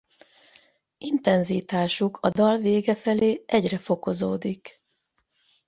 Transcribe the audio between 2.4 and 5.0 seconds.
vége felé egyre fokozódik.